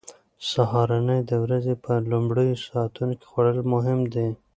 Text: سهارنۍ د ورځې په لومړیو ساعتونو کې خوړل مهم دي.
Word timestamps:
سهارنۍ 0.51 1.19
د 1.29 1.31
ورځې 1.43 1.73
په 1.83 1.91
لومړیو 2.11 2.61
ساعتونو 2.67 3.13
کې 3.19 3.25
خوړل 3.31 3.59
مهم 3.73 3.99
دي. 4.13 4.27